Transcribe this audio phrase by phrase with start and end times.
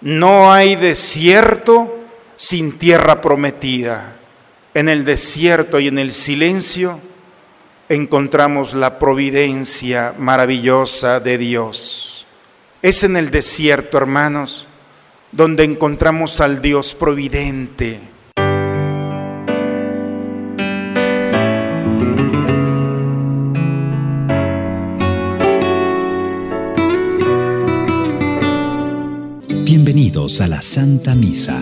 [0.00, 1.98] No hay desierto
[2.36, 4.16] sin tierra prometida.
[4.74, 7.00] En el desierto y en el silencio
[7.88, 12.26] encontramos la providencia maravillosa de Dios.
[12.80, 14.68] Es en el desierto, hermanos,
[15.32, 18.00] donde encontramos al Dios providente.
[30.28, 31.58] Bienvenidos a la Santa Misa.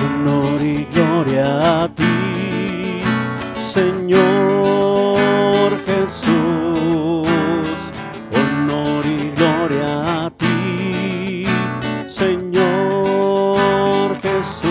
[0.00, 3.00] Honor y gloria a ti,
[3.72, 5.26] Señor
[5.84, 7.26] Jesús.
[8.32, 11.46] Honor y gloria a ti,
[12.06, 13.56] Señor
[14.22, 14.62] Jesús.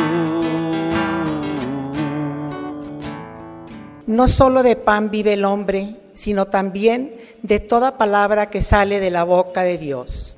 [4.07, 9.09] No solo de pan vive el hombre, sino también de toda palabra que sale de
[9.09, 10.35] la boca de Dios.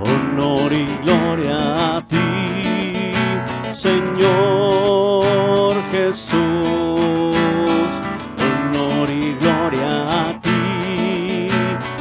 [0.00, 3.12] Honor y gloria a ti,
[3.74, 4.24] Señor
[5.90, 6.32] Jesús.
[8.40, 11.48] Honor y gloria a ti,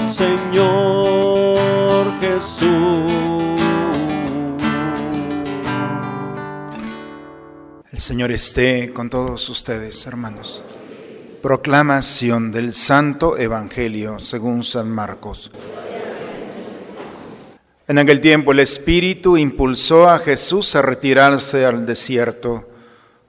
[0.10, 1.28] Señor
[2.22, 3.12] Jesús.
[7.92, 10.62] El Señor esté con todos ustedes, hermanos.
[11.48, 15.50] Proclamación del Santo Evangelio según San Marcos.
[17.88, 22.68] En aquel tiempo el Espíritu impulsó a Jesús a retirarse al desierto,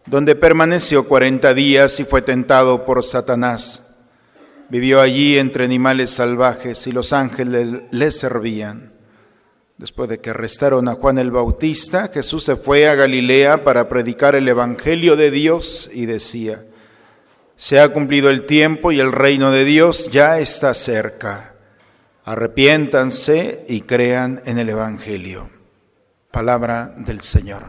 [0.05, 3.95] donde permaneció cuarenta días y fue tentado por Satanás.
[4.69, 8.95] Vivió allí entre animales salvajes y los ángeles le servían.
[9.77, 14.35] Después de que arrestaron a Juan el Bautista, Jesús se fue a Galilea para predicar
[14.35, 16.65] el Evangelio de Dios y decía,
[17.59, 21.55] se ha cumplido el tiempo y el reino de Dios ya está cerca.
[22.25, 25.51] Arrepiéntanse y crean en el Evangelio.
[26.31, 27.65] Palabra del Señor.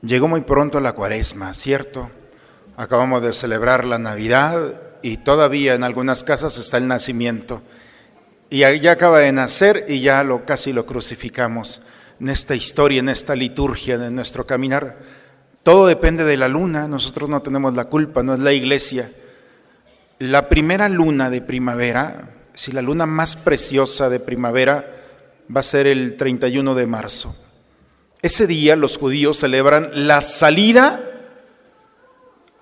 [0.00, 2.08] Llegó muy pronto la cuaresma, ¿cierto?
[2.76, 7.62] Acabamos de celebrar la Navidad y todavía en algunas casas está el nacimiento.
[8.48, 11.80] Y ya acaba de nacer y ya lo casi lo crucificamos
[12.20, 15.15] en esta historia, en esta liturgia de nuestro caminar.
[15.66, 19.10] Todo depende de la luna, nosotros no tenemos la culpa, no es la iglesia.
[20.20, 24.94] La primera luna de primavera, si la luna más preciosa de primavera,
[25.50, 27.34] va a ser el 31 de marzo.
[28.22, 31.00] Ese día los judíos celebran la salida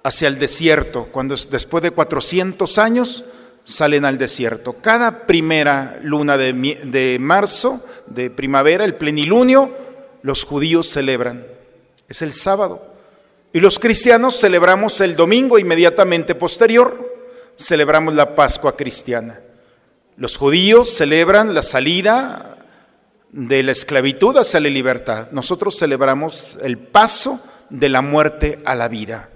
[0.03, 3.26] hacia el desierto, cuando después de 400 años
[3.64, 4.76] salen al desierto.
[4.81, 9.76] Cada primera luna de, de marzo, de primavera, el plenilunio,
[10.22, 11.44] los judíos celebran.
[12.09, 12.94] Es el sábado.
[13.54, 17.15] Y los cristianos celebramos el domingo inmediatamente posterior,
[17.56, 19.38] celebramos la Pascua cristiana.
[20.16, 22.59] Los judíos celebran la salida
[23.31, 25.28] de la esclavitud hacia la libertad.
[25.31, 29.28] Nosotros celebramos el paso de la muerte a la vida.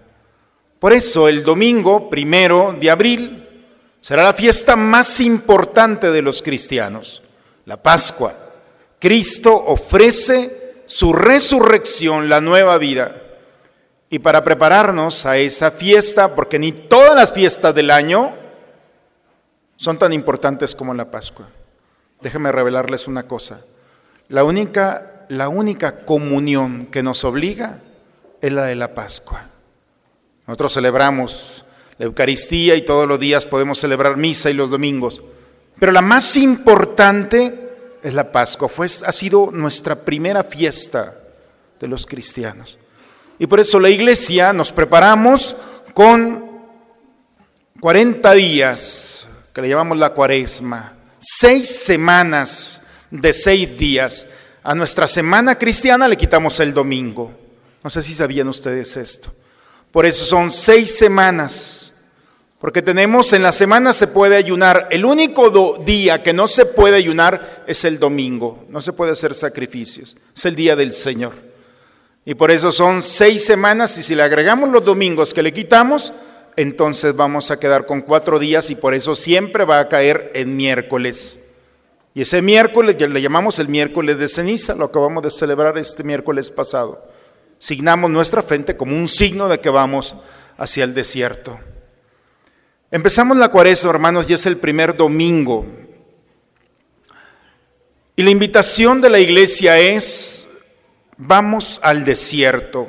[0.81, 3.49] Por eso el domingo primero de abril
[4.01, 7.23] será la fiesta más importante de los cristianos,
[7.67, 8.35] la Pascua.
[8.99, 13.18] Cristo ofrece su resurrección, la nueva vida.
[14.11, 18.35] Y para prepararnos a esa fiesta, porque ni todas las fiestas del año
[19.77, 21.49] son tan importantes como la Pascua.
[22.21, 23.61] Déjenme revelarles una cosa.
[24.29, 27.81] La única, la única comunión que nos obliga
[28.41, 29.45] es la de la Pascua.
[30.47, 31.65] Nosotros celebramos
[31.99, 35.21] la Eucaristía y todos los días podemos celebrar misa y los domingos.
[35.79, 38.69] Pero la más importante es la Pascua.
[38.69, 41.15] Fue, ha sido nuestra primera fiesta
[41.79, 42.78] de los cristianos.
[43.39, 45.55] Y por eso la iglesia nos preparamos
[45.95, 46.49] con
[47.81, 54.27] 40 días, que le llamamos la cuaresma, seis semanas de seis días.
[54.65, 57.33] A nuestra semana cristiana le quitamos el domingo.
[57.83, 59.33] No sé si sabían ustedes esto.
[59.93, 61.93] Por eso son seis semanas.
[62.61, 64.89] Porque tenemos en la semana se puede ayunar.
[64.91, 68.67] El único día que no se puede ayunar es el domingo.
[68.69, 70.17] No se puede hacer sacrificios.
[70.37, 71.48] Es el día del Señor.
[72.29, 76.13] Y por eso son seis semanas y si le agregamos los domingos que le quitamos,
[76.57, 80.55] entonces vamos a quedar con cuatro días y por eso siempre va a caer en
[80.55, 81.39] miércoles.
[82.13, 86.51] Y ese miércoles le llamamos el miércoles de ceniza, lo acabamos de celebrar este miércoles
[86.51, 87.03] pasado.
[87.59, 90.15] Signamos nuestra frente como un signo de que vamos
[90.59, 91.59] hacia el desierto.
[92.91, 95.65] Empezamos la cuaresma, hermanos, y es el primer domingo.
[98.17, 100.38] Y la invitación de la iglesia es
[101.21, 102.87] Vamos al desierto.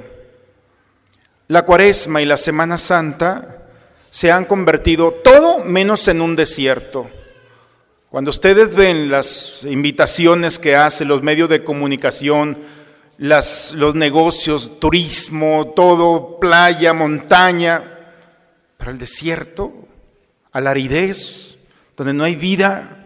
[1.48, 3.58] La cuaresma y la Semana Santa
[4.12, 7.10] se han convertido todo menos en un desierto.
[8.12, 12.56] Cuando ustedes ven las invitaciones que hace los medios de comunicación,
[13.18, 17.82] los negocios, turismo, todo, playa, montaña,
[18.78, 19.74] pero el desierto,
[20.52, 21.58] a la aridez,
[21.98, 22.99] donde no hay vida.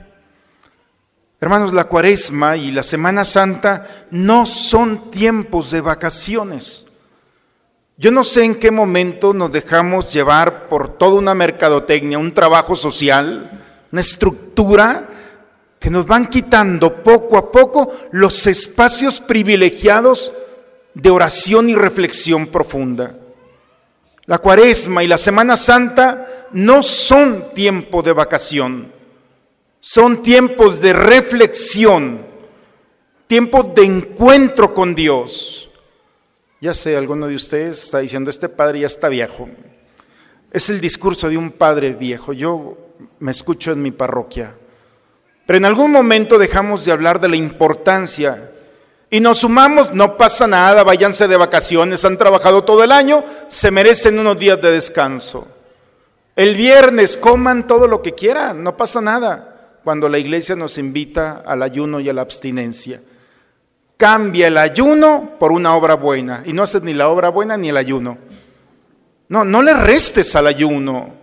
[1.43, 6.85] Hermanos, la cuaresma y la Semana Santa no son tiempos de vacaciones.
[7.97, 12.77] Yo no sé en qué momento nos dejamos llevar por toda una mercadotecnia, un trabajo
[12.77, 13.61] social,
[13.91, 15.09] una estructura
[15.81, 20.31] que nos van quitando poco a poco los espacios privilegiados
[20.93, 23.17] de oración y reflexión profunda.
[24.27, 28.92] La cuaresma y la Semana Santa no son tiempo de vacación,
[29.85, 32.21] son tiempos de reflexión,
[33.27, 35.69] tiempos de encuentro con Dios.
[36.61, 39.49] Ya sé, alguno de ustedes está diciendo, este padre ya está viejo.
[40.53, 42.31] Es el discurso de un padre viejo.
[42.31, 42.77] Yo
[43.19, 44.55] me escucho en mi parroquia.
[45.45, 48.51] Pero en algún momento dejamos de hablar de la importancia
[49.09, 53.69] y nos sumamos, no pasa nada, váyanse de vacaciones, han trabajado todo el año, se
[53.69, 55.45] merecen unos días de descanso.
[56.37, 59.52] El viernes coman todo lo que quieran, no pasa nada,
[59.83, 63.01] cuando la iglesia nos invita al ayuno y a la abstinencia.
[63.97, 67.69] Cambia el ayuno por una obra buena y no haces ni la obra buena ni
[67.69, 68.17] el ayuno.
[69.29, 71.13] No, no le restes al ayuno.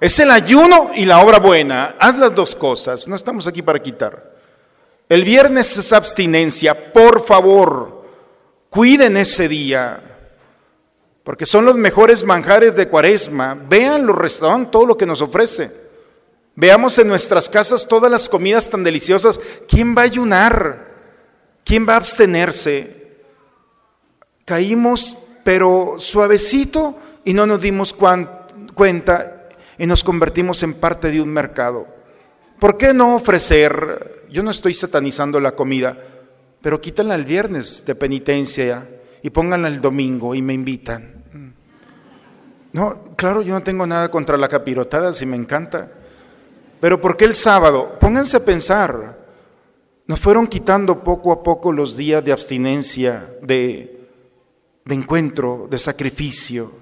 [0.00, 1.96] Es el ayuno y la obra buena.
[1.98, 3.06] Haz las dos cosas.
[3.06, 4.30] No estamos aquí para quitar.
[5.08, 6.92] El viernes es abstinencia.
[6.92, 8.04] Por favor,
[8.70, 10.00] cuiden ese día.
[11.22, 13.56] Porque son los mejores manjares de cuaresma.
[13.68, 15.79] Vean los restaurantes, todo lo que nos ofrece.
[16.56, 19.40] Veamos en nuestras casas todas las comidas tan deliciosas.
[19.68, 20.90] ¿Quién va a ayunar?
[21.64, 23.16] ¿Quién va a abstenerse?
[24.44, 27.94] Caímos, pero suavecito y no nos dimos
[28.74, 29.48] cuenta
[29.78, 31.86] y nos convertimos en parte de un mercado.
[32.58, 34.26] ¿Por qué no ofrecer?
[34.30, 35.96] Yo no estoy satanizando la comida,
[36.60, 38.86] pero quítanla el viernes de penitencia
[39.22, 41.14] y pónganla el domingo y me invitan.
[42.72, 45.90] No, claro, yo no tengo nada contra la capirotada, si me encanta.
[46.80, 47.98] Pero ¿por qué el sábado?
[48.00, 49.18] Pónganse a pensar.
[50.06, 54.00] Nos fueron quitando poco a poco los días de abstinencia, de,
[54.84, 56.72] de encuentro, de sacrificio,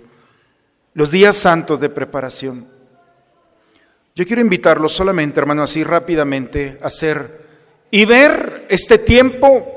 [0.94, 2.66] los días santos de preparación.
[4.14, 7.46] Yo quiero invitarlos solamente, hermano, así rápidamente a hacer
[7.90, 9.74] y ver este tiempo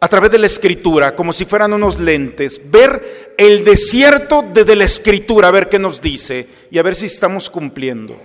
[0.00, 4.84] a través de la escritura, como si fueran unos lentes, ver el desierto desde la
[4.84, 8.16] escritura, a ver qué nos dice y a ver si estamos cumpliendo.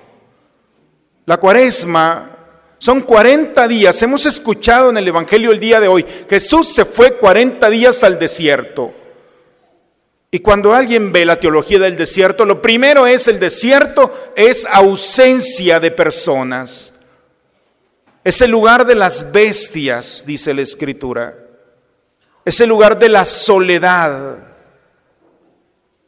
[1.26, 2.30] La cuaresma
[2.80, 7.14] son 40 días, hemos escuchado en el Evangelio el día de hoy, Jesús se fue
[7.14, 8.92] 40 días al desierto.
[10.32, 15.80] Y cuando alguien ve la teología del desierto, lo primero es el desierto es ausencia
[15.80, 16.94] de personas.
[18.24, 21.36] Es el lugar de las bestias, dice la escritura.
[22.46, 24.38] Es el lugar de la soledad.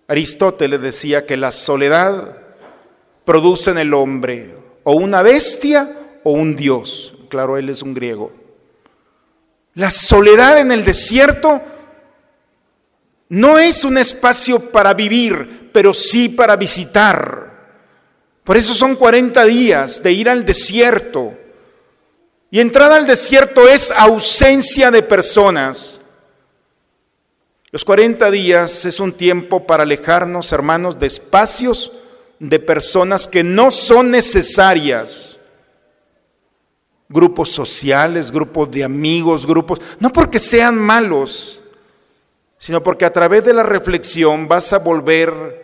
[0.08, 2.38] Aristóteles decía que la soledad
[3.26, 5.90] produce en el hombre o una bestia
[6.24, 7.14] o un dios.
[7.30, 8.32] Claro, él es un griego.
[9.76, 11.62] La soledad en el desierto
[13.30, 17.52] no es un espacio para vivir, pero sí para visitar.
[18.44, 21.34] Por eso son 40 días de ir al desierto.
[22.52, 26.00] Y entrar al desierto es ausencia de personas.
[27.72, 31.92] Los 40 días es un tiempo para alejarnos, hermanos, de espacios
[32.50, 35.38] de personas que no son necesarias.
[37.08, 41.60] Grupos sociales, grupos de amigos, grupos, no porque sean malos,
[42.58, 45.62] sino porque a través de la reflexión vas a volver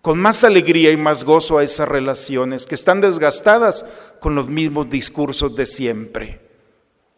[0.00, 3.84] con más alegría y más gozo a esas relaciones que están desgastadas
[4.20, 6.40] con los mismos discursos de siempre.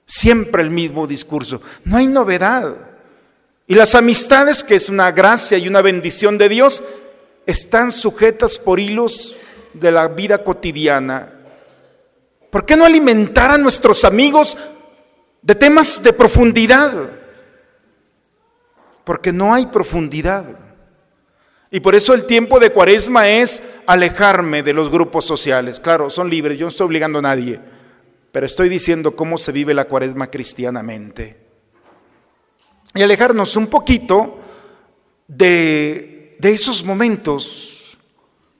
[0.06, 1.61] Siempre el mismo discurso.
[1.85, 2.75] No hay novedad.
[3.66, 6.82] Y las amistades, que es una gracia y una bendición de Dios,
[7.47, 9.37] están sujetas por hilos
[9.73, 11.32] de la vida cotidiana.
[12.50, 14.56] ¿Por qué no alimentar a nuestros amigos
[15.42, 17.20] de temas de profundidad?
[19.11, 20.44] porque no hay profundidad.
[21.68, 25.80] Y por eso el tiempo de cuaresma es alejarme de los grupos sociales.
[25.80, 27.59] Claro, son libres, yo no estoy obligando a nadie,
[28.30, 31.37] pero estoy diciendo cómo se vive la cuaresma cristianamente.
[32.94, 34.38] Y alejarnos un poquito
[35.26, 36.10] de,
[36.40, 37.99] de esos momentos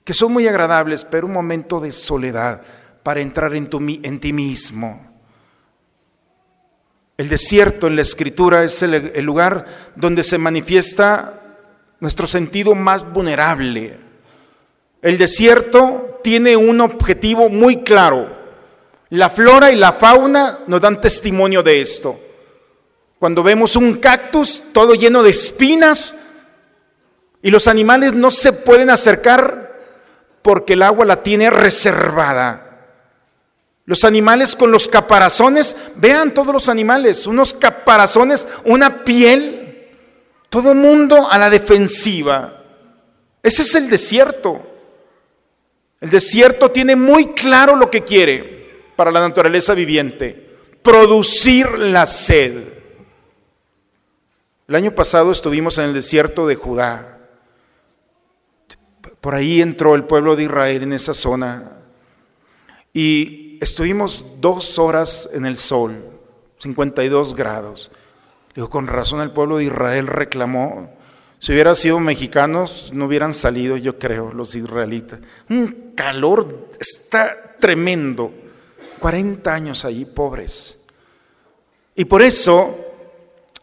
[0.03, 2.61] que son muy agradables, pero un momento de soledad
[3.03, 5.11] para entrar en, tu, en ti mismo
[7.21, 11.35] el desierto en la escritura es el, lugar donde se manifiesta
[11.99, 13.95] nuestro sentido más vulnerable.
[15.03, 18.27] El desierto tiene un objetivo muy claro.
[19.09, 22.19] La flora y la fauna nos dan testimonio de esto.
[23.19, 26.15] Cuando vemos un cactus todo lleno de espinas
[27.41, 29.79] y los animales no se pueden acercar
[30.41, 32.67] porque el agua la tiene reservada.
[33.85, 39.89] Los animales con los caparazones, vean todos los animales, unos caparazones, una piel,
[40.49, 42.63] todo mundo a la defensiva.
[43.41, 44.61] Ese es el desierto.
[45.99, 52.63] El desierto tiene muy claro lo que quiere para la naturaleza viviente, producir la sed.
[54.67, 57.17] El año pasado estuvimos en el desierto de Judá.
[59.21, 61.77] Por ahí entró el pueblo de Israel en esa zona.
[62.93, 66.03] Y estuvimos dos horas en el sol,
[66.57, 67.91] 52 grados.
[68.55, 70.91] Digo, con razón el pueblo de Israel reclamó.
[71.39, 75.19] Si hubieran sido mexicanos, no hubieran salido, yo creo, los israelitas.
[75.49, 78.31] Un calor está tremendo.
[78.99, 80.79] 40 años allí, pobres.
[81.95, 82.75] Y por eso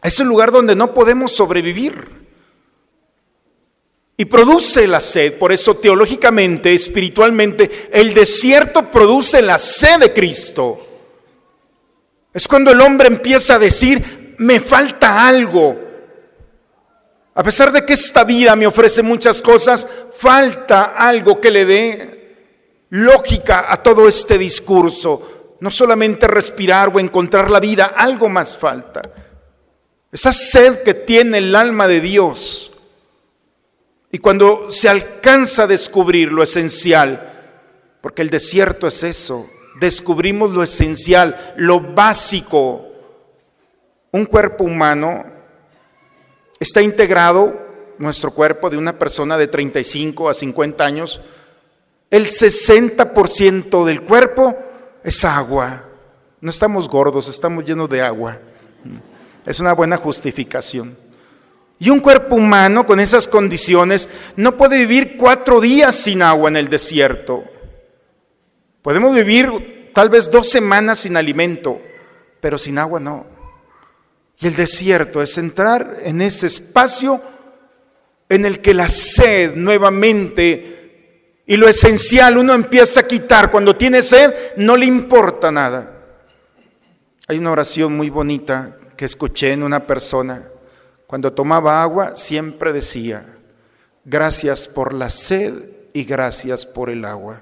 [0.01, 2.18] es el lugar donde no podemos sobrevivir.
[4.19, 10.85] Y produce la sed, por eso teológicamente, espiritualmente, el desierto produce la sed de Cristo.
[12.33, 15.79] Es cuando el hombre empieza a decir, me falta algo.
[17.33, 22.35] A pesar de que esta vida me ofrece muchas cosas, falta algo que le dé
[22.89, 25.55] lógica a todo este discurso.
[25.61, 29.01] No solamente respirar o encontrar la vida, algo más falta.
[30.11, 32.68] Esa sed que tiene el alma de Dios
[34.11, 37.31] y cuando se alcanza a descubrir lo esencial,
[38.01, 39.47] porque el desierto es eso,
[39.79, 42.85] descubrimos lo esencial, lo básico.
[44.11, 45.25] Un cuerpo humano
[46.59, 47.67] está integrado,
[47.99, 51.21] nuestro cuerpo de una persona de 35 a 50 años,
[52.09, 54.57] el 60% del cuerpo
[55.03, 55.83] es agua.
[56.41, 58.39] No estamos gordos, estamos llenos de agua.
[59.45, 60.97] Es una buena justificación.
[61.79, 66.57] Y un cuerpo humano con esas condiciones no puede vivir cuatro días sin agua en
[66.57, 67.45] el desierto.
[68.81, 71.81] Podemos vivir tal vez dos semanas sin alimento,
[72.41, 73.25] pero sin agua no.
[74.41, 77.21] Y el desierto es entrar en ese espacio
[78.27, 83.51] en el que la sed nuevamente y lo esencial uno empieza a quitar.
[83.51, 85.95] Cuando tiene sed no le importa nada.
[87.27, 90.48] Hay una oración muy bonita que escuché en una persona
[91.09, 93.25] cuando tomaba agua siempre decía,
[94.05, 95.55] gracias por la sed
[95.91, 97.41] y gracias por el agua.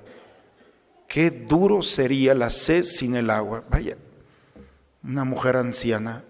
[1.06, 3.66] Qué duro sería la sed sin el agua.
[3.70, 3.98] Vaya,
[5.04, 6.24] una mujer anciana.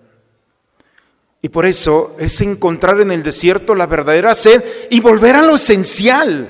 [1.40, 5.58] Y por eso es encontrar en el desierto la verdadera sed y volver a lo
[5.58, 6.50] esencial.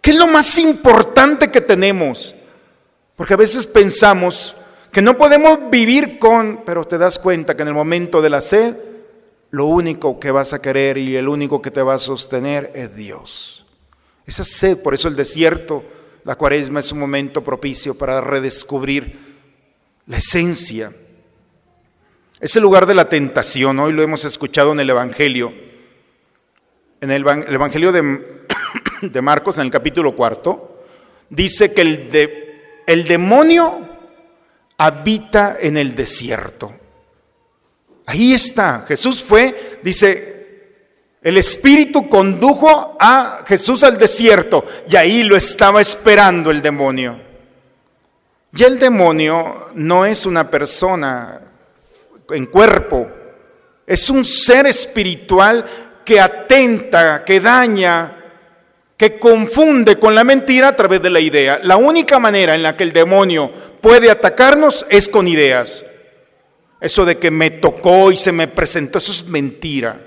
[0.00, 2.36] ¿Qué es lo más importante que tenemos?
[3.16, 4.58] Porque a veces pensamos
[4.92, 8.40] que no podemos vivir con, pero te das cuenta que en el momento de la
[8.40, 8.76] sed
[9.50, 12.94] lo único que vas a querer y el único que te va a sostener es
[12.96, 13.64] Dios.
[14.26, 15.84] Esa sed, por eso el desierto,
[16.24, 19.18] la cuaresma es un momento propicio para redescubrir
[20.06, 20.92] la esencia.
[22.38, 25.52] Es el lugar de la tentación, hoy lo hemos escuchado en el Evangelio.
[27.00, 27.92] En el, Evangelio
[29.02, 30.84] de, Marcos, en el capítulo cuarto,
[31.30, 32.28] dice que el,
[32.86, 33.88] el demonio
[34.76, 36.72] habita en el desierto.
[38.08, 38.86] Ahí está.
[38.88, 46.50] Jesús fue, dice, el Espíritu condujo a Jesús al desierto y ahí lo estaba esperando
[46.50, 47.20] el demonio.
[48.54, 51.38] Y el demonio no es una persona
[52.30, 53.06] en cuerpo,
[53.86, 55.66] es un ser espiritual
[56.02, 58.24] que atenta, que daña,
[58.96, 61.60] que confunde con la mentira a través de la idea.
[61.62, 65.84] La única manera en la que el demonio puede atacarnos es con ideas.
[66.80, 70.00] Eso de que me tocó y se me presentó, eso es mentira.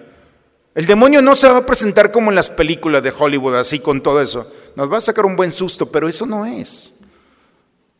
[0.73, 4.01] El demonio no se va a presentar como en las películas de Hollywood, así con
[4.01, 4.51] todo eso.
[4.75, 6.93] Nos va a sacar un buen susto, pero eso no es.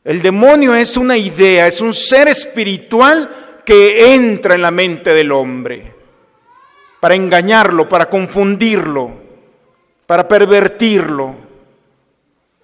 [0.03, 5.31] El demonio es una idea, es un ser espiritual que entra en la mente del
[5.31, 5.93] hombre
[7.01, 9.11] para engañarlo, para confundirlo,
[10.05, 11.35] para pervertirlo.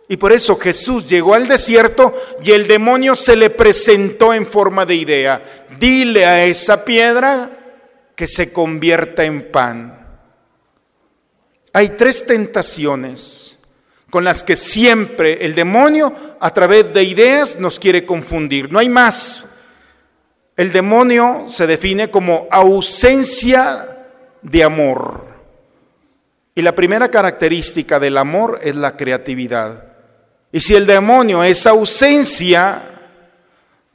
[0.10, 4.86] Y por eso Jesús llegó al desierto y el demonio se le presentó en forma
[4.86, 5.66] de idea.
[5.80, 7.52] Dile a esa piedra
[8.16, 9.98] que se convierta en pan.
[11.74, 13.58] Hay tres tentaciones
[14.10, 18.72] con las que siempre el demonio a través de ideas nos quiere confundir.
[18.72, 19.46] No hay más.
[20.56, 24.08] El demonio se define como ausencia
[24.42, 25.28] de amor.
[26.56, 29.87] Y la primera característica del amor es la creatividad.
[30.52, 32.82] Y si el demonio es ausencia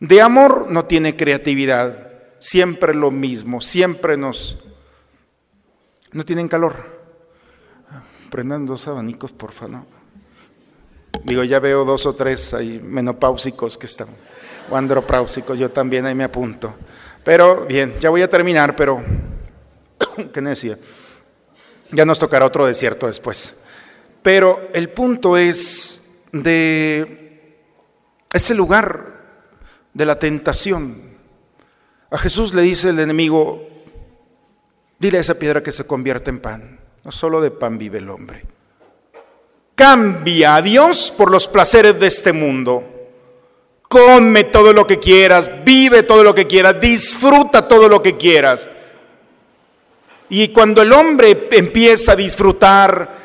[0.00, 2.10] de amor, no tiene creatividad.
[2.38, 4.58] Siempre lo mismo, siempre nos...
[6.12, 6.74] ¿No tienen calor?
[8.30, 9.82] Prendan dos abanicos, por favor.
[11.24, 14.08] Digo, ya veo dos o tres ahí menopáusicos que están,
[14.70, 16.74] o andropáusicos, yo también ahí me apunto.
[17.22, 19.02] Pero bien, ya voy a terminar, pero
[20.32, 20.78] ¿qué decía?
[21.92, 23.62] Ya nos tocará otro desierto después.
[24.22, 26.01] Pero el punto es
[26.32, 27.56] de
[28.32, 29.12] ese lugar
[29.92, 31.12] de la tentación.
[32.10, 33.68] A Jesús le dice el enemigo,
[34.98, 36.80] dile a esa piedra que se convierta en pan.
[37.04, 38.44] No solo de pan vive el hombre.
[39.74, 42.84] Cambia a Dios por los placeres de este mundo.
[43.88, 48.68] Come todo lo que quieras, vive todo lo que quieras, disfruta todo lo que quieras.
[50.30, 53.21] Y cuando el hombre empieza a disfrutar,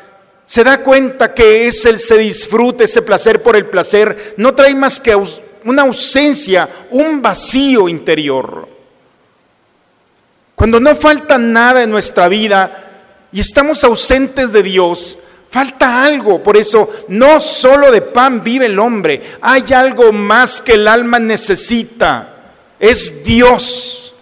[0.48, 4.74] se da cuenta que es el se disfrute, ese placer por el placer, no trae
[4.74, 5.14] más que
[5.64, 8.66] una ausencia, un vacío interior.
[10.54, 15.18] Cuando no falta nada en nuestra vida, y estamos ausentes de Dios,
[15.50, 16.42] falta algo.
[16.42, 21.18] Por eso no solo de pan vive el hombre, hay algo más que el alma
[21.18, 22.54] necesita.
[22.80, 24.14] Es Dios.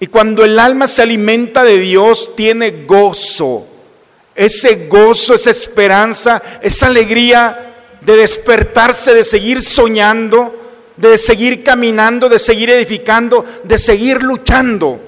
[0.00, 3.68] Y cuando el alma se alimenta de Dios, tiene gozo.
[4.34, 10.54] Ese gozo, esa esperanza, esa alegría de despertarse, de seguir soñando,
[10.96, 15.00] de seguir caminando, de seguir edificando, de seguir luchando.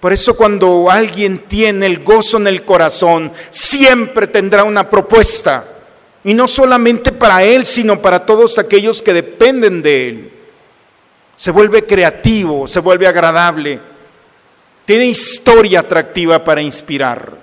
[0.00, 5.66] Por eso cuando alguien tiene el gozo en el corazón, siempre tendrá una propuesta.
[6.24, 10.32] Y no solamente para él, sino para todos aquellos que dependen de él.
[11.36, 13.78] Se vuelve creativo, se vuelve agradable.
[14.84, 17.39] Tiene historia atractiva para inspirar.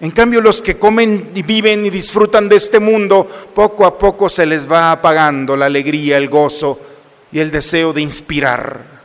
[0.00, 4.28] En cambio, los que comen y viven y disfrutan de este mundo, poco a poco
[4.28, 6.78] se les va apagando la alegría, el gozo
[7.32, 8.98] y el deseo de inspirar.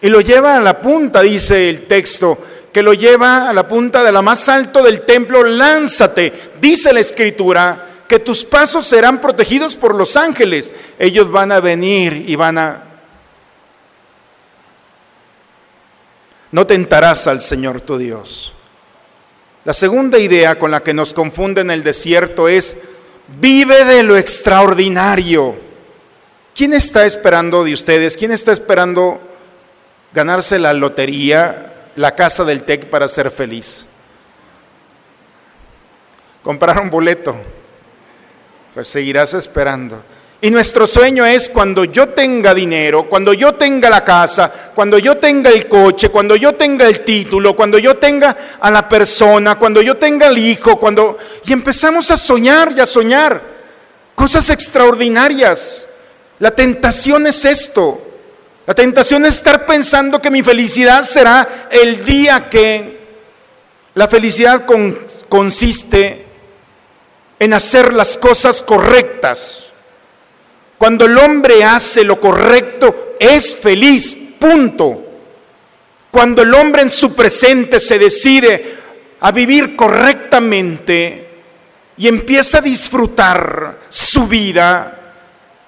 [0.00, 2.38] Y lo lleva a la punta, dice el texto,
[2.72, 7.00] que lo lleva a la punta de la más alto del templo, lánzate, dice la
[7.00, 10.72] escritura, que tus pasos serán protegidos por los ángeles.
[10.98, 12.82] Ellos van a venir y van a...
[16.52, 18.54] No tentarás al Señor tu Dios.
[19.64, 22.82] La segunda idea con la que nos confunde en el desierto es,
[23.40, 25.56] vive de lo extraordinario.
[26.54, 28.16] ¿Quién está esperando de ustedes?
[28.16, 29.20] ¿Quién está esperando
[30.14, 33.86] ganarse la lotería, la casa del TEC para ser feliz.
[36.42, 37.36] Comprar un boleto,
[38.72, 40.02] pues seguirás esperando.
[40.44, 45.16] Y nuestro sueño es cuando yo tenga dinero, cuando yo tenga la casa, cuando yo
[45.16, 49.80] tenga el coche, cuando yo tenga el título, cuando yo tenga a la persona, cuando
[49.80, 51.16] yo tenga el hijo, cuando...
[51.46, 53.40] Y empezamos a soñar y a soñar
[54.14, 55.88] cosas extraordinarias.
[56.38, 58.02] La tentación es esto.
[58.66, 62.98] La tentación es estar pensando que mi felicidad será el día que
[63.94, 64.66] la felicidad
[65.30, 66.26] consiste
[67.38, 69.63] en hacer las cosas correctas.
[70.78, 75.02] Cuando el hombre hace lo correcto, es feliz, punto.
[76.10, 78.74] Cuando el hombre en su presente se decide
[79.20, 81.28] a vivir correctamente
[81.96, 85.00] y empieza a disfrutar su vida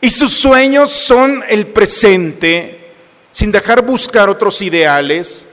[0.01, 2.93] y sus sueños son el presente,
[3.33, 5.47] sin dejar buscar otros ideales,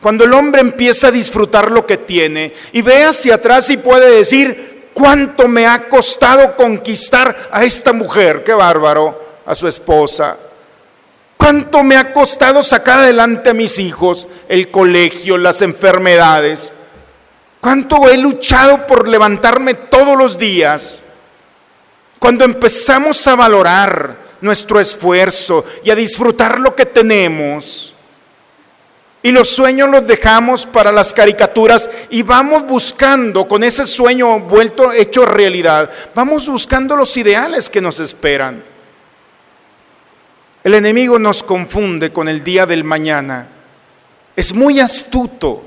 [0.00, 4.10] cuando el hombre empieza a disfrutar lo que tiene y ve hacia atrás y puede
[4.10, 8.42] decir, ¿cuánto me ha costado conquistar a esta mujer?
[8.42, 10.36] Qué bárbaro, a su esposa.
[11.36, 16.72] ¿Cuánto me ha costado sacar adelante a mis hijos, el colegio, las enfermedades?
[17.60, 20.98] ¿Cuánto he luchado por levantarme todos los días?
[22.18, 27.94] Cuando empezamos a valorar nuestro esfuerzo y a disfrutar lo que tenemos.
[29.22, 34.92] Y los sueños los dejamos para las caricaturas y vamos buscando con ese sueño vuelto
[34.92, 38.62] hecho realidad, vamos buscando los ideales que nos esperan.
[40.62, 43.48] El enemigo nos confunde con el día del mañana.
[44.36, 45.64] Es muy astuto.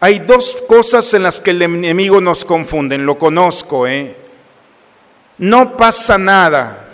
[0.00, 4.16] Hay dos cosas en las que el enemigo nos confunde, lo conozco, ¿eh?
[5.38, 6.88] No pasa nada.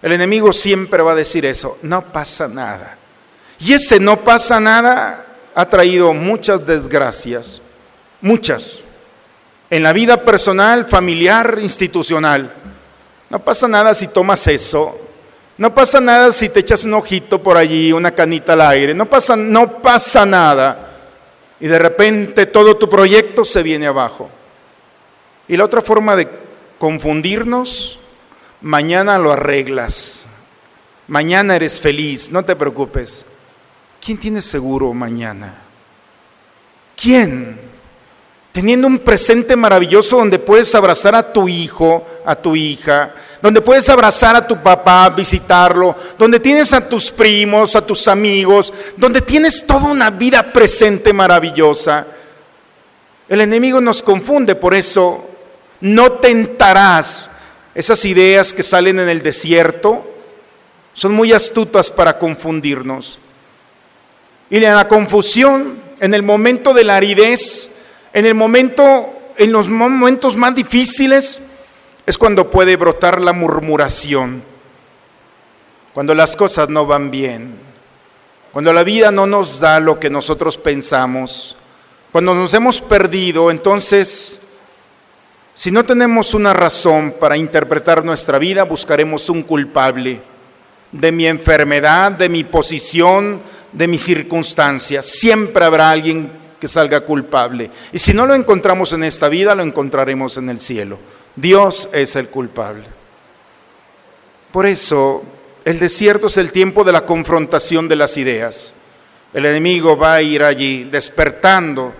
[0.00, 2.98] El enemigo siempre va a decir eso, no pasa nada.
[3.62, 7.62] Y ese no pasa nada ha traído muchas desgracias,
[8.20, 8.80] muchas,
[9.70, 12.52] en la vida personal, familiar, institucional.
[13.30, 14.98] No pasa nada si tomas eso
[15.56, 18.94] No pasa nada si te echas un ojito por allí, una canita al aire.
[18.94, 20.88] No pasa, no pasa nada.
[21.60, 24.28] Y de repente todo tu proyecto se viene abajo.
[25.46, 26.26] Y la otra forma de
[26.78, 28.00] confundirnos,
[28.60, 30.24] mañana lo arreglas.
[31.06, 33.26] Mañana eres feliz, no te preocupes.
[34.04, 35.54] ¿Quién tiene seguro mañana?
[37.00, 37.56] ¿Quién?
[38.50, 43.88] Teniendo un presente maravilloso donde puedes abrazar a tu hijo, a tu hija, donde puedes
[43.88, 49.64] abrazar a tu papá, visitarlo, donde tienes a tus primos, a tus amigos, donde tienes
[49.64, 52.04] toda una vida presente maravillosa.
[53.28, 55.30] El enemigo nos confunde, por eso
[55.80, 57.30] no tentarás
[57.72, 60.04] esas ideas que salen en el desierto,
[60.92, 63.20] son muy astutas para confundirnos.
[64.52, 67.76] Y en la confusión, en el momento de la aridez,
[68.12, 71.44] en el momento, en los momentos más difíciles,
[72.04, 74.42] es cuando puede brotar la murmuración,
[75.94, 77.54] cuando las cosas no van bien,
[78.52, 81.56] cuando la vida no nos da lo que nosotros pensamos,
[82.12, 84.38] cuando nos hemos perdido, entonces,
[85.54, 90.20] si no tenemos una razón para interpretar nuestra vida, buscaremos un culpable
[90.92, 93.40] de mi enfermedad, de mi posición,
[93.72, 95.06] de mis circunstancias.
[95.06, 96.30] Siempre habrá alguien
[96.60, 97.70] que salga culpable.
[97.92, 100.98] Y si no lo encontramos en esta vida, lo encontraremos en el cielo.
[101.34, 102.84] Dios es el culpable.
[104.52, 105.24] Por eso,
[105.64, 108.74] el desierto es el tiempo de la confrontación de las ideas.
[109.32, 111.92] El enemigo va a ir allí despertando.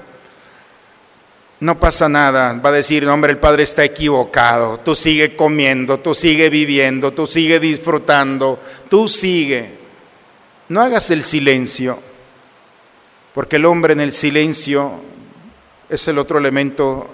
[1.60, 6.00] No pasa nada, va a decir, no, hombre, el Padre está equivocado, tú sigue comiendo,
[6.00, 9.81] tú sigue viviendo, tú sigue disfrutando, tú sigue.
[10.68, 11.98] No hagas el silencio,
[13.34, 14.92] porque el hombre en el silencio
[15.88, 17.08] es el otro elemento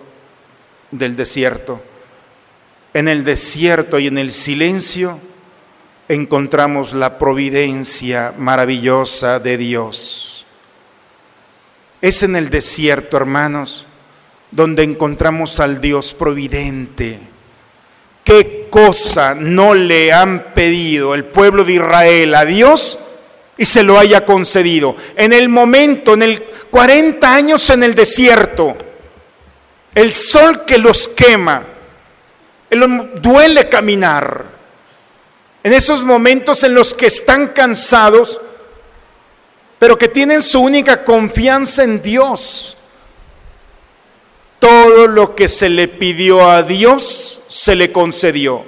[0.90, 1.80] del desierto.
[2.94, 5.18] En el desierto y en el silencio
[6.08, 10.46] encontramos la providencia maravillosa de Dios.
[12.00, 13.86] Es en el desierto, hermanos,
[14.50, 17.18] donde encontramos al Dios providente.
[18.24, 22.98] ¿Qué cosa no le han pedido el pueblo de Israel a Dios
[23.58, 24.96] y se lo haya concedido?
[25.16, 28.76] En el momento, en el 40 años en el desierto,
[29.94, 31.64] el sol que los quema,
[33.16, 34.44] duele caminar.
[35.62, 38.40] En esos momentos en los que están cansados,
[39.78, 42.76] pero que tienen su única confianza en Dios.
[44.58, 48.64] Todo lo que se le pidió a Dios se le concedió.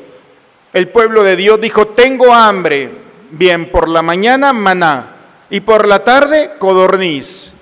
[0.72, 2.99] El pueblo de Dios dijo, tengo hambre.
[3.30, 5.16] Bien, por la mañana maná
[5.50, 7.54] y por la tarde codorniz.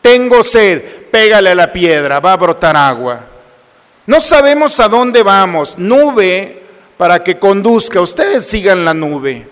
[0.00, 3.26] Tengo sed, pégale a la piedra, va a brotar agua.
[4.06, 5.78] No sabemos a dónde vamos.
[5.78, 6.62] Nube
[6.96, 8.00] para que conduzca.
[8.00, 9.48] Ustedes sigan la nube.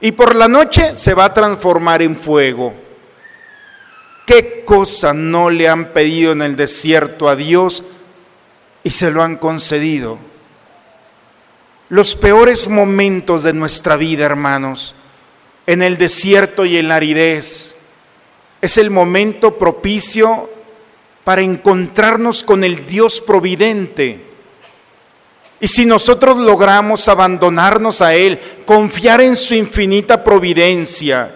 [0.00, 2.74] Y por la noche se va a transformar en fuego.
[4.26, 7.84] ¿Qué cosa no le han pedido en el desierto a Dios
[8.82, 10.18] y se lo han concedido?
[11.90, 14.94] Los peores momentos de nuestra vida, hermanos,
[15.66, 17.74] en el desierto y en la aridez,
[18.60, 20.48] es el momento propicio
[21.24, 24.24] para encontrarnos con el Dios providente.
[25.58, 31.34] Y si nosotros logramos abandonarnos a Él, confiar en su infinita providencia,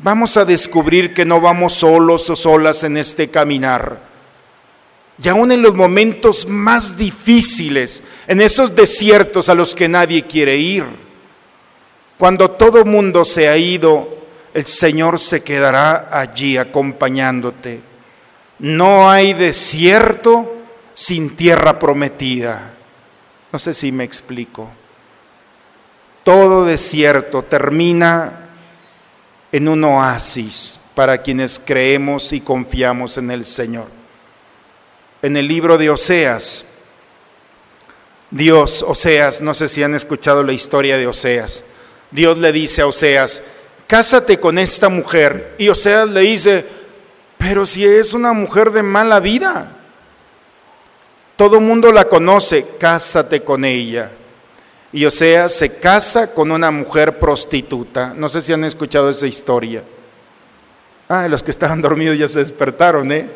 [0.00, 4.07] vamos a descubrir que no vamos solos o solas en este caminar.
[5.22, 10.56] Y aún en los momentos más difíciles, en esos desiertos a los que nadie quiere
[10.56, 10.84] ir,
[12.16, 14.18] cuando todo mundo se ha ido,
[14.54, 17.80] el Señor se quedará allí acompañándote.
[18.60, 20.56] No hay desierto
[20.94, 22.74] sin tierra prometida.
[23.52, 24.68] No sé si me explico.
[26.24, 28.48] Todo desierto termina
[29.52, 33.97] en un oasis para quienes creemos y confiamos en el Señor.
[35.22, 36.64] En el libro de Oseas,
[38.30, 41.64] Dios, Oseas, no sé si han escuchado la historia de Oseas,
[42.10, 43.42] Dios le dice a Oseas,
[43.86, 45.54] cásate con esta mujer.
[45.58, 46.64] Y Oseas le dice,
[47.36, 49.72] pero si es una mujer de mala vida,
[51.36, 54.12] todo mundo la conoce, cásate con ella.
[54.92, 58.14] Y o sea, se casa con una mujer prostituta.
[58.16, 59.82] No sé si han escuchado esa historia.
[61.08, 63.28] Ah, los que estaban dormidos ya se despertaron, ¿eh?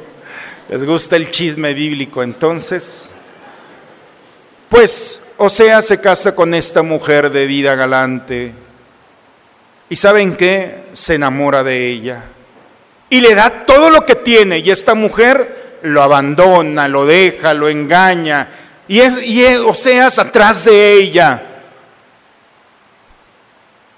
[0.73, 2.23] Les gusta el chisme bíblico.
[2.23, 3.11] Entonces,
[4.71, 8.55] pues, o sea, se casa con esta mujer de vida galante.
[9.91, 10.85] ¿Y saben qué?
[10.95, 12.25] Se enamora de ella
[13.11, 17.69] y le da todo lo que tiene y esta mujer lo abandona, lo deja, lo
[17.69, 18.49] engaña
[18.89, 21.43] y es, y Oseas atrás de ella.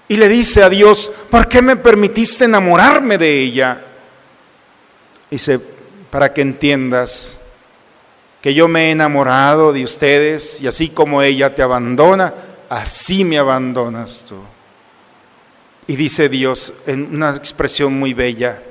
[0.09, 3.81] Y le dice a Dios, ¿por qué me permitiste enamorarme de ella?
[5.31, 5.74] Dice,
[6.15, 7.37] para que entiendas
[8.41, 12.33] que yo me he enamorado de ustedes y así como ella te abandona,
[12.69, 14.37] así me abandonas tú.
[15.87, 18.63] Y dice Dios en una expresión muy bella,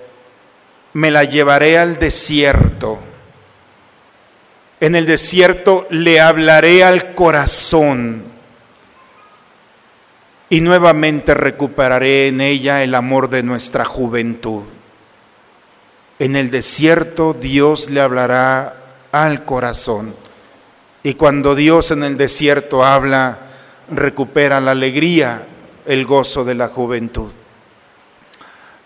[0.95, 2.99] me la llevaré al desierto.
[4.81, 8.25] En el desierto le hablaré al corazón
[10.49, 14.63] y nuevamente recuperaré en ella el amor de nuestra juventud.
[16.19, 18.77] En el desierto Dios le hablará
[19.11, 20.15] al corazón.
[21.03, 23.39] Y cuando Dios en el desierto habla,
[23.91, 25.47] recupera la alegría,
[25.87, 27.33] el gozo de la juventud.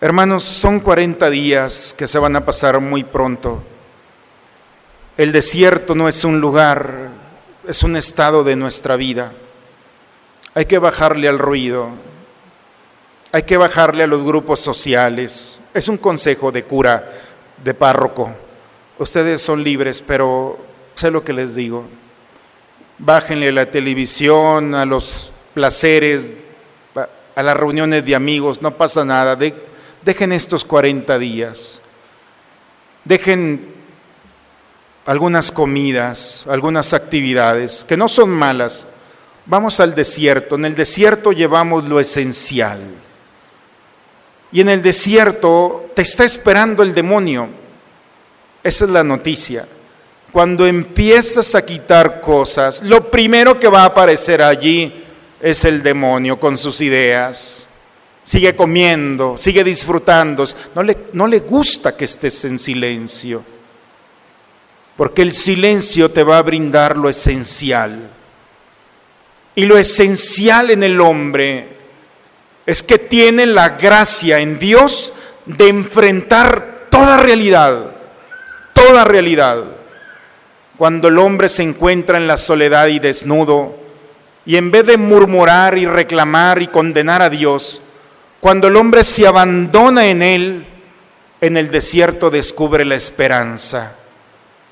[0.01, 3.61] Hermanos, son 40 días que se van a pasar muy pronto.
[5.17, 7.09] El desierto no es un lugar,
[7.67, 9.33] es un estado de nuestra vida.
[10.53, 11.89] Hay que bajarle al ruido,
[13.31, 15.58] hay que bajarle a los grupos sociales.
[15.79, 17.09] Es un consejo de cura,
[17.63, 18.35] de párroco.
[18.97, 20.59] Ustedes son libres, pero
[20.93, 21.85] sé lo que les digo.
[22.97, 26.33] Bájenle la televisión, a los placeres,
[27.33, 29.37] a las reuniones de amigos, no pasa nada.
[30.03, 31.79] dejen estos 40 días.
[33.05, 33.73] Dejen
[35.05, 38.85] algunas comidas, algunas actividades, que no son malas.
[39.45, 40.55] Vamos al desierto.
[40.55, 42.79] En el desierto llevamos lo esencial.
[44.51, 47.49] Y en el desierto te está esperando el demonio.
[48.63, 49.67] Esa es la noticia.
[50.31, 55.03] Cuando empiezas a quitar cosas, lo primero que va a aparecer allí
[55.39, 57.67] es el demonio con sus ideas.
[58.23, 60.45] Sigue comiendo, sigue disfrutando.
[60.75, 63.43] No le, no le gusta que estés en silencio.
[64.95, 68.09] Porque el silencio te va a brindar lo esencial.
[69.55, 71.78] Y lo esencial en el hombre
[72.69, 75.13] es que tiene la gracia en Dios
[75.47, 77.79] de enfrentar toda realidad,
[78.73, 79.63] toda realidad.
[80.77, 83.75] Cuando el hombre se encuentra en la soledad y desnudo,
[84.45, 87.81] y en vez de murmurar y reclamar y condenar a Dios,
[88.39, 90.67] cuando el hombre se abandona en Él,
[91.41, 93.95] en el desierto descubre la esperanza,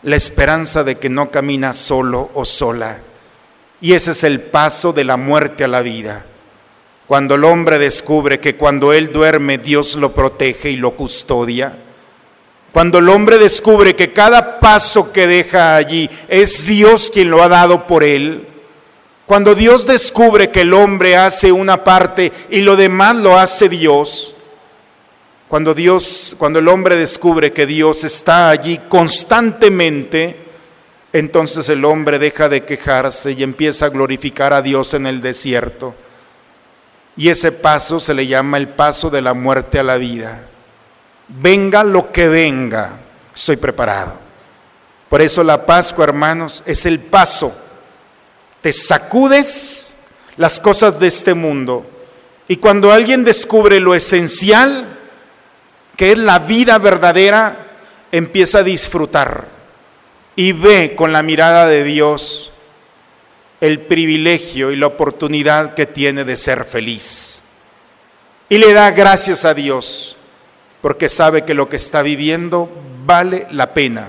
[0.04, 3.00] la esperanza de que no camina solo o sola.
[3.82, 6.28] Y ese es el paso de la muerte a la vida.
[7.08, 11.78] Cuando el hombre descubre que cuando él duerme Dios lo protege y lo custodia.
[12.74, 17.48] Cuando el hombre descubre que cada paso que deja allí es Dios quien lo ha
[17.48, 18.48] dado por él
[19.28, 24.36] cuando Dios descubre que el hombre hace una parte y lo demás lo hace Dios,
[25.50, 30.38] cuando Dios, cuando el hombre descubre que Dios está allí constantemente,
[31.12, 35.94] entonces el hombre deja de quejarse y empieza a glorificar a Dios en el desierto.
[37.18, 40.48] Y ese paso se le llama el paso de la muerte a la vida.
[41.28, 43.00] Venga lo que venga,
[43.36, 44.16] estoy preparado.
[45.10, 47.54] Por eso la Pascua, hermanos, es el paso
[48.68, 49.88] te sacudes
[50.36, 51.86] las cosas de este mundo.
[52.48, 54.86] Y cuando alguien descubre lo esencial,
[55.96, 57.66] que es la vida verdadera,
[58.12, 59.48] empieza a disfrutar
[60.36, 62.52] y ve con la mirada de Dios
[63.60, 67.44] el privilegio y la oportunidad que tiene de ser feliz.
[68.50, 70.16] Y le da gracias a Dios
[70.82, 72.70] porque sabe que lo que está viviendo
[73.06, 74.08] vale la pena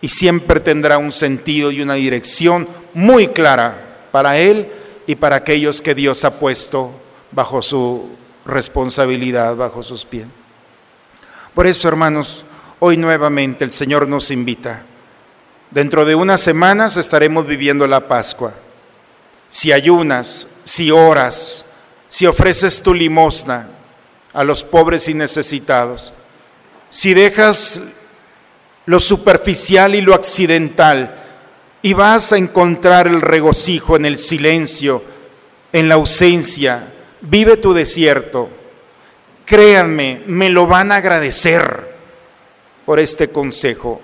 [0.00, 4.70] y siempre tendrá un sentido y una dirección muy clara para él
[5.06, 6.92] y para aquellos que Dios ha puesto
[7.32, 8.08] bajo su
[8.44, 10.26] responsabilidad, bajo sus pies.
[11.54, 12.44] Por eso, hermanos,
[12.78, 14.84] hoy nuevamente el Señor nos invita.
[15.70, 18.54] Dentro de unas semanas estaremos viviendo la Pascua.
[19.50, 21.64] Si ayunas, si oras,
[22.08, 23.68] si ofreces tu limosna
[24.32, 26.12] a los pobres y necesitados,
[26.90, 27.80] si dejas
[28.86, 31.14] lo superficial y lo accidental,
[31.82, 35.02] y vas a encontrar el regocijo en el silencio,
[35.72, 36.92] en la ausencia.
[37.20, 38.48] Vive tu desierto.
[39.44, 41.96] Créanme, me lo van a agradecer
[42.84, 44.00] por este consejo.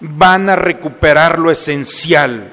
[0.00, 2.52] Van a recuperar lo esencial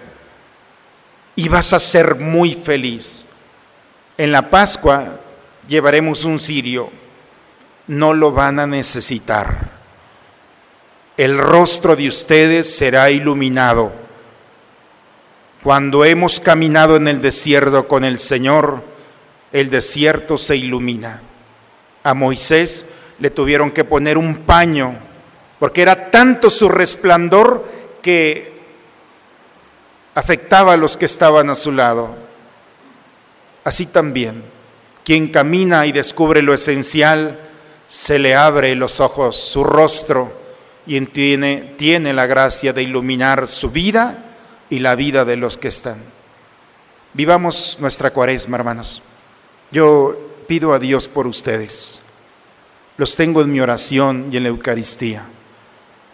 [1.35, 3.25] y vas a ser muy feliz.
[4.17, 5.19] En la Pascua
[5.67, 6.89] llevaremos un cirio.
[7.87, 9.75] No lo van a necesitar
[11.17, 13.93] el rostro de ustedes será iluminado.
[15.63, 18.83] Cuando hemos caminado en el desierto con el Señor,
[19.51, 21.21] el desierto se ilumina.
[22.03, 22.85] A Moisés
[23.19, 24.99] le tuvieron que poner un paño,
[25.59, 27.65] porque era tanto su resplandor
[28.01, 28.53] que
[30.13, 32.15] afectaba a los que estaban a su lado.
[33.63, 34.43] Así también,
[35.05, 37.39] Quien camina y descubre lo esencial,
[37.87, 40.33] se le abre los ojos, su rostro,
[40.87, 44.17] y tiene, tiene la gracia de iluminar su vida
[44.67, 46.01] y la vida de los que están.
[47.13, 49.03] Vivamos nuestra cuaresma, hermanos.
[49.71, 51.99] Yo pido a Dios por ustedes.
[52.97, 55.23] Los tengo en mi oración y en la Eucaristía.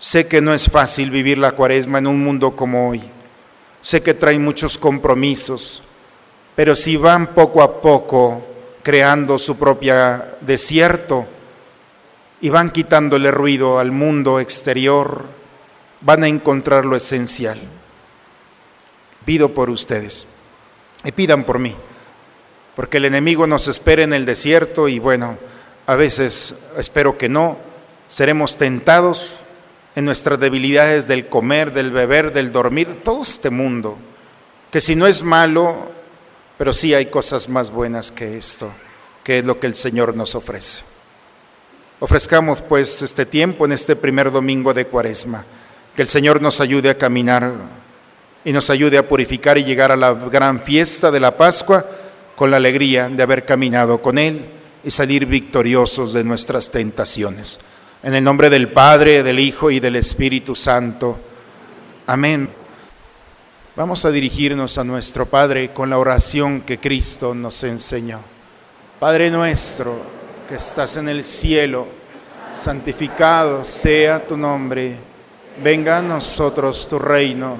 [0.01, 2.99] Sé que no es fácil vivir la cuaresma en un mundo como hoy.
[3.81, 5.83] Sé que trae muchos compromisos,
[6.55, 8.43] pero si van poco a poco
[8.81, 11.27] creando su propia desierto
[12.41, 15.25] y van quitándole ruido al mundo exterior,
[16.01, 17.59] van a encontrar lo esencial.
[19.23, 20.27] Pido por ustedes
[21.03, 21.75] y pidan por mí,
[22.75, 25.37] porque el enemigo nos espera en el desierto y bueno,
[25.85, 27.59] a veces espero que no,
[28.09, 29.35] seremos tentados
[29.95, 33.97] en nuestras debilidades del comer, del beber, del dormir, todo este mundo,
[34.71, 35.91] que si no es malo,
[36.57, 38.71] pero sí hay cosas más buenas que esto,
[39.23, 40.83] que es lo que el Señor nos ofrece.
[41.99, 45.45] Ofrezcamos pues este tiempo en este primer domingo de Cuaresma,
[45.95, 47.53] que el Señor nos ayude a caminar
[48.43, 51.85] y nos ayude a purificar y llegar a la gran fiesta de la Pascua
[52.35, 54.45] con la alegría de haber caminado con Él
[54.83, 57.59] y salir victoriosos de nuestras tentaciones.
[58.03, 61.19] En el nombre del Padre, del Hijo y del Espíritu Santo.
[62.07, 62.49] Amén.
[63.75, 68.19] Vamos a dirigirnos a nuestro Padre con la oración que Cristo nos enseñó.
[68.99, 70.01] Padre nuestro,
[70.49, 71.85] que estás en el cielo,
[72.55, 74.95] santificado sea tu nombre.
[75.63, 77.57] Venga a nosotros tu reino.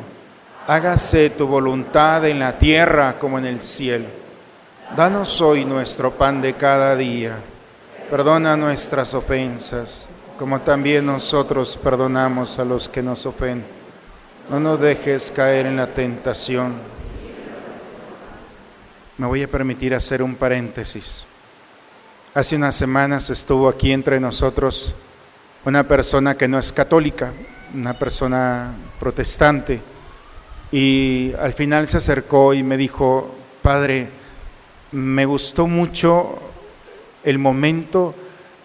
[0.66, 4.08] Hágase tu voluntad en la tierra como en el cielo.
[4.98, 7.38] Danos hoy nuestro pan de cada día.
[8.10, 10.08] Perdona nuestras ofensas
[10.42, 13.64] como también nosotros perdonamos a los que nos ofenden.
[14.50, 16.74] No nos dejes caer en la tentación.
[19.20, 21.26] Me voy a permitir hacer un paréntesis.
[22.34, 24.96] Hace unas semanas estuvo aquí entre nosotros
[25.64, 27.34] una persona que no es católica,
[27.76, 29.80] una persona protestante,
[30.72, 33.30] y al final se acercó y me dijo,
[33.62, 34.10] Padre,
[34.92, 36.40] me gustó mucho
[37.24, 38.16] el momento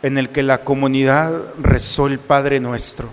[0.02, 3.08] en el que la comunidad rezó el Padre Nuestro.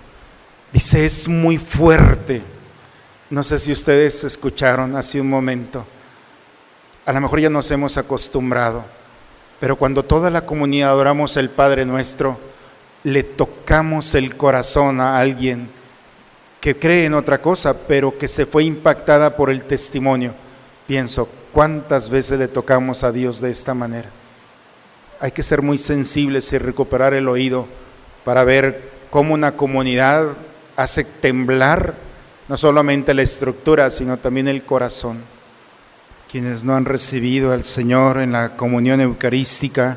[0.72, 2.42] Dice, es muy fuerte.
[3.30, 5.86] No sé si ustedes escucharon hace un momento.
[7.06, 8.84] A lo mejor ya nos hemos acostumbrado,
[9.60, 12.38] pero cuando toda la comunidad adoramos el Padre Nuestro,
[13.02, 15.68] le tocamos el corazón a alguien
[16.60, 20.34] que cree en otra cosa, pero que se fue impactada por el testimonio.
[20.86, 24.08] Pienso, ¿cuántas veces le tocamos a Dios de esta manera?
[25.24, 27.66] Hay que ser muy sensibles y recuperar el oído
[28.26, 30.34] para ver cómo una comunidad
[30.76, 31.94] hace temblar
[32.46, 35.22] no solamente la estructura, sino también el corazón.
[36.30, 39.96] Quienes no han recibido al Señor en la comunión eucarística,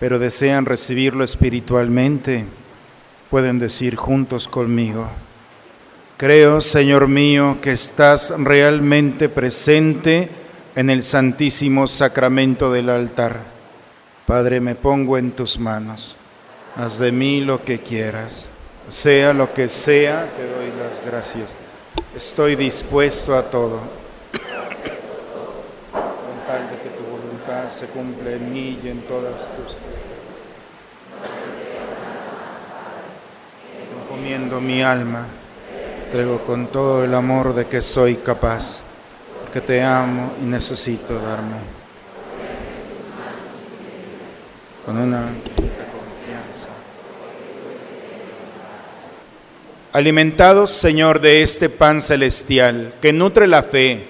[0.00, 2.46] pero desean recibirlo espiritualmente,
[3.28, 5.10] pueden decir juntos conmigo,
[6.16, 10.30] creo, Señor mío, que estás realmente presente
[10.74, 13.57] en el santísimo sacramento del altar
[14.28, 16.14] Padre, me pongo en tus manos.
[16.76, 18.46] Haz de mí lo que quieras.
[18.90, 21.48] Sea lo que sea, te doy las gracias.
[22.14, 23.80] Estoy dispuesto a todo.
[25.90, 29.74] Con tal de que tu voluntad se cumpla en mí y en todas tus
[34.02, 35.24] Encomiendo mi alma,
[36.12, 38.80] traigo con todo el amor de que soy capaz,
[39.40, 41.77] porque te amo y necesito darme
[44.88, 46.68] con una confianza.
[49.92, 54.08] Alimentados, Señor, de este pan celestial que nutre la fe,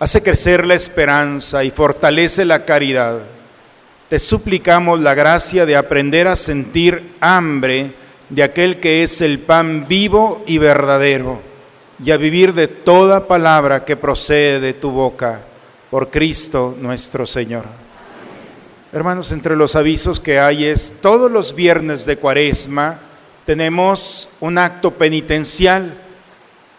[0.00, 3.20] hace crecer la esperanza y fortalece la caridad,
[4.08, 7.92] te suplicamos la gracia de aprender a sentir hambre
[8.28, 11.40] de aquel que es el pan vivo y verdadero,
[12.04, 15.42] y a vivir de toda palabra que procede de tu boca,
[15.88, 17.85] por Cristo nuestro Señor.
[18.92, 23.00] Hermanos, entre los avisos que hay es, todos los viernes de cuaresma
[23.44, 25.92] tenemos un acto penitencial.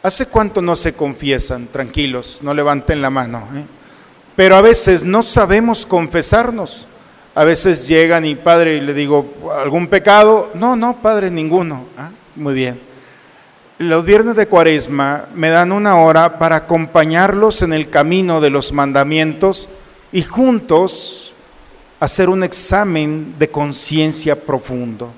[0.02, 1.68] ¿Hace cuánto no se confiesan?
[1.68, 3.48] Tranquilos, no levanten la mano.
[3.56, 3.66] ¿eh?
[4.38, 6.88] Pero a veces no sabemos confesarnos.
[7.36, 10.52] A veces llegan y padre, le digo, ¿algún pecado?
[10.54, 11.86] No, no, padre, ninguno.
[11.98, 12.82] Ah, muy bien.
[13.80, 18.72] Los viernes de cuaresma me dan una hora para acompañarlos en el camino de los
[18.72, 19.70] mandamientos
[20.12, 21.34] y juntos
[22.00, 25.12] hacer un examen de conciencia profundo.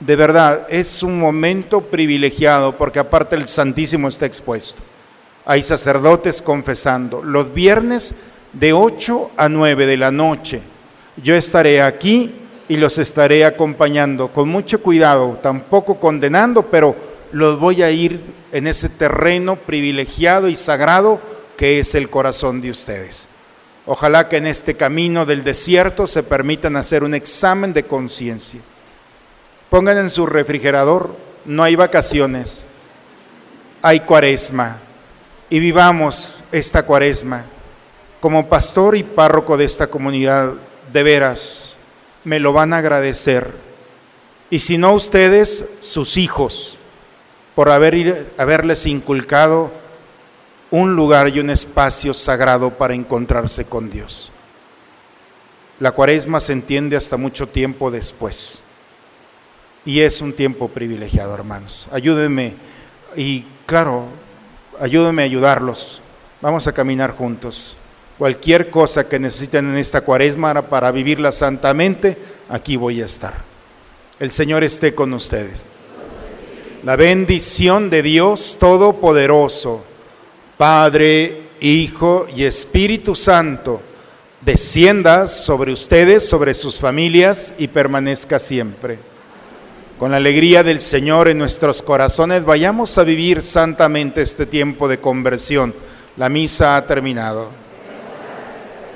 [0.00, 4.82] De verdad, es un momento privilegiado porque aparte el Santísimo está expuesto.
[5.46, 7.22] Hay sacerdotes confesando.
[7.22, 8.14] Los viernes
[8.52, 10.60] de 8 a 9 de la noche.
[11.22, 12.34] Yo estaré aquí
[12.68, 16.96] y los estaré acompañando con mucho cuidado, tampoco condenando, pero
[17.32, 18.20] los voy a ir
[18.52, 21.20] en ese terreno privilegiado y sagrado
[21.56, 23.28] que es el corazón de ustedes.
[23.86, 28.60] Ojalá que en este camino del desierto se permitan hacer un examen de conciencia.
[29.70, 31.14] Pongan en su refrigerador,
[31.44, 32.64] no hay vacaciones,
[33.82, 34.78] hay cuaresma
[35.48, 37.44] y vivamos esta cuaresma.
[38.20, 40.54] Como pastor y párroco de esta comunidad,
[40.92, 41.74] de veras,
[42.24, 43.50] me lo van a agradecer.
[44.50, 46.78] Y si no ustedes, sus hijos,
[47.54, 49.70] por haber, haberles inculcado
[50.76, 54.30] un lugar y un espacio sagrado para encontrarse con Dios.
[55.80, 58.60] La cuaresma se entiende hasta mucho tiempo después.
[59.86, 61.88] Y es un tiempo privilegiado, hermanos.
[61.92, 62.54] Ayúdenme
[63.16, 64.06] y claro,
[64.78, 66.02] ayúdenme a ayudarlos.
[66.42, 67.76] Vamos a caminar juntos.
[68.18, 72.18] Cualquier cosa que necesiten en esta cuaresma para vivirla santamente,
[72.50, 73.34] aquí voy a estar.
[74.18, 75.66] El Señor esté con ustedes.
[76.82, 79.84] La bendición de Dios Todopoderoso,
[80.56, 83.80] Padre, Hijo y Espíritu Santo,
[84.40, 88.98] descienda sobre ustedes, sobre sus familias y permanezca siempre.
[89.98, 95.00] Con la alegría del Señor en nuestros corazones, vayamos a vivir santamente este tiempo de
[95.00, 95.74] conversión.
[96.16, 97.48] La misa ha terminado.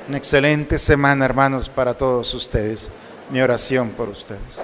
[0.08, 2.90] Una excelente semana, hermanos, para todos ustedes.
[3.30, 4.60] Mi oración por ustedes.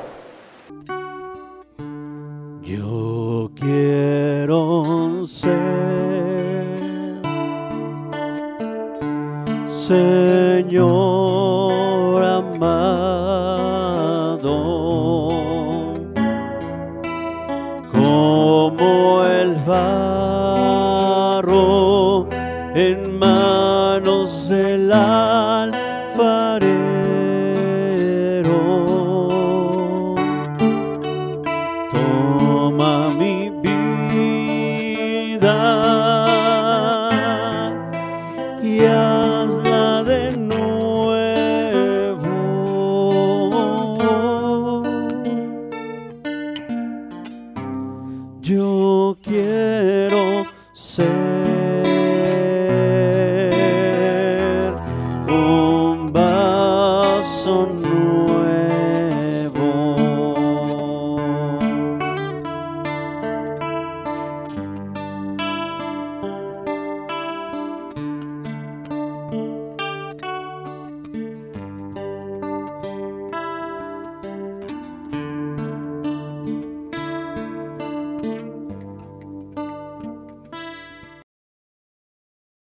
[2.62, 6.45] Yo quiero ser,
[9.76, 10.86] Señor